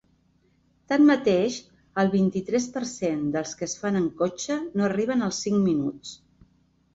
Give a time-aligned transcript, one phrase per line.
[0.93, 1.57] Tanmateix,
[2.03, 6.17] el vint-i-tres per cent dels que es fan en cotxe no arriben al cinc minuts.